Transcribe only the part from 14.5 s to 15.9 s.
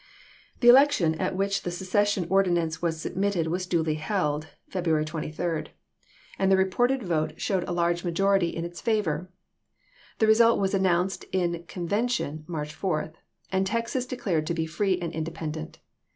be free and inde pendent.